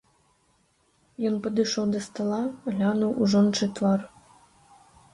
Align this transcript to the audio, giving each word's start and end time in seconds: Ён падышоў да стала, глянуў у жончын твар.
Ён 1.31 1.35
падышоў 1.43 1.85
да 1.97 2.03
стала, 2.07 2.41
глянуў 2.71 3.11
у 3.21 3.31
жончын 3.37 3.69
твар. 3.81 3.99